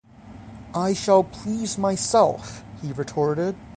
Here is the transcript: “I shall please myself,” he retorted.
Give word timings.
“I 0.73 0.95
shall 0.95 1.23
please 1.23 1.77
myself,” 1.77 2.63
he 2.81 2.91
retorted. 2.91 3.55